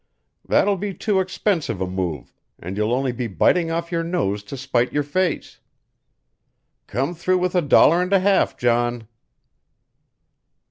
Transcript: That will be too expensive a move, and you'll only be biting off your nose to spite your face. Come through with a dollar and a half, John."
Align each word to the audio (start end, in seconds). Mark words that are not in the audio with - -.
That 0.43 0.65
will 0.65 0.77
be 0.77 0.95
too 0.95 1.19
expensive 1.19 1.79
a 1.79 1.85
move, 1.85 2.33
and 2.57 2.75
you'll 2.75 2.91
only 2.91 3.11
be 3.11 3.27
biting 3.27 3.69
off 3.69 3.91
your 3.91 4.03
nose 4.03 4.41
to 4.45 4.57
spite 4.57 4.91
your 4.91 5.03
face. 5.03 5.59
Come 6.87 7.13
through 7.13 7.37
with 7.37 7.53
a 7.53 7.61
dollar 7.61 8.01
and 8.01 8.11
a 8.11 8.19
half, 8.19 8.57
John." 8.57 9.07